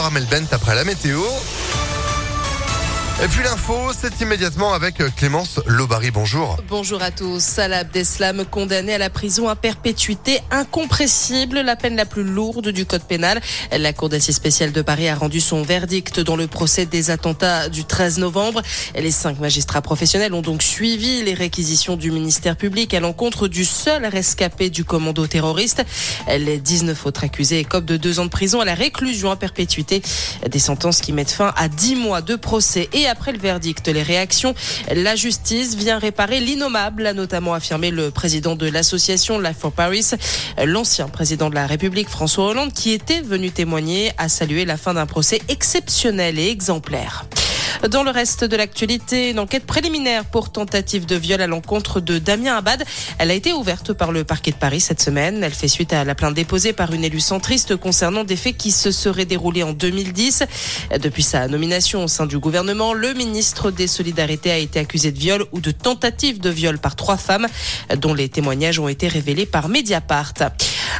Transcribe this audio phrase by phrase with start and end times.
[0.00, 1.20] encore Amel Bent après la météo.
[3.22, 6.10] Et puis l'info, c'est immédiatement avec Clémence Lobary.
[6.10, 6.56] Bonjour.
[6.68, 7.42] Bonjour à tous.
[7.42, 12.86] Salah Abdeslam condamné à la prison à perpétuité incompressible, la peine la plus lourde du
[12.86, 13.42] code pénal.
[13.76, 17.68] La Cour d'assises spéciale de Paris a rendu son verdict dans le procès des attentats
[17.68, 18.62] du 13 novembre.
[18.94, 23.66] Les cinq magistrats professionnels ont donc suivi les réquisitions du ministère public à l'encontre du
[23.66, 25.84] seul rescapé du commando terroriste.
[26.26, 30.00] Les 19 autres accusés écopent de deux ans de prison à la réclusion à perpétuité.
[30.48, 34.02] Des sentences qui mettent fin à dix mois de procès et après le verdict, les
[34.02, 34.54] réactions,
[34.94, 40.06] la justice vient réparer l'innommable, a notamment affirmé le président de l'association Life for Paris,
[40.64, 44.94] l'ancien président de la République François Hollande, qui était venu témoigner, a salué la fin
[44.94, 47.26] d'un procès exceptionnel et exemplaire.
[47.88, 52.18] Dans le reste de l'actualité, une enquête préliminaire pour tentative de viol à l'encontre de
[52.18, 52.84] Damien Abad.
[53.18, 55.42] Elle a été ouverte par le parquet de Paris cette semaine.
[55.42, 58.70] Elle fait suite à la plainte déposée par une élue centriste concernant des faits qui
[58.70, 60.44] se seraient déroulés en 2010.
[61.00, 65.18] Depuis sa nomination au sein du gouvernement, le ministre des Solidarités a été accusé de
[65.18, 67.46] viol ou de tentative de viol par trois femmes,
[67.96, 70.34] dont les témoignages ont été révélés par Mediapart.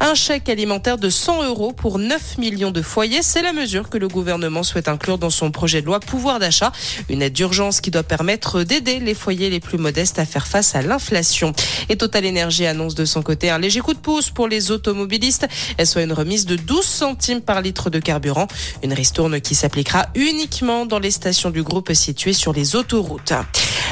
[0.00, 3.98] Un chèque alimentaire de 100 euros pour 9 millions de foyers, c'est la mesure que
[3.98, 6.72] le gouvernement souhaite inclure dans son projet de loi pouvoir d'achat.
[7.08, 10.74] Une aide d'urgence qui doit permettre d'aider les foyers les plus modestes à faire face
[10.74, 11.52] à l'inflation.
[11.88, 15.46] Et Total Energy annonce de son côté un léger coup de pouce pour les automobilistes,
[15.84, 18.48] soit une remise de 12 centimes par litre de carburant.
[18.82, 23.32] Une ristourne qui s'appliquera uniquement dans les stations du groupe situées sur les autoroutes.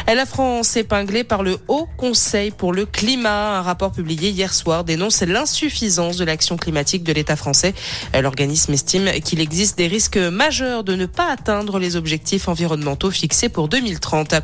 [0.06, 3.58] La France épinglée par le Haut Conseil pour le climat.
[3.58, 7.74] Un rapport publié hier soir dénonce l'insuffisance de l'action climatique de l'État français.
[8.14, 13.48] L'organisme estime qu'il existe des risques majeurs de ne pas atteindre les objectifs environnementaux fixés
[13.48, 14.34] pour 2030.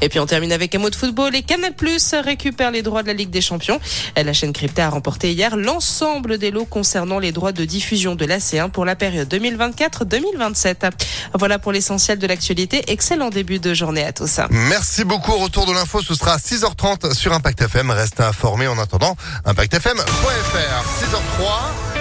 [0.00, 1.36] Et puis on termine avec un mot de football.
[1.36, 3.78] Et Canal Plus récupère les droits de la Ligue des Champions.
[4.16, 8.24] La chaîne cryptée a remporté hier l'ensemble des lots concernant les droits de diffusion de
[8.24, 10.92] la C1 pour la période 2024-2027.
[11.34, 12.84] Voilà pour l'essentiel de l'actualité.
[12.90, 14.40] Excellent début de journée à tous.
[14.48, 15.36] Merci beaucoup.
[15.36, 17.90] Retour de l'info, ce sera à 6h30 sur Impact FM.
[17.90, 19.14] Restez informés en attendant.
[19.44, 20.85] ImpactFM.fr.
[20.86, 21.95] 6h03.